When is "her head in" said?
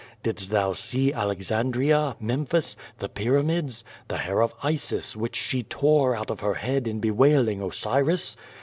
6.39-6.99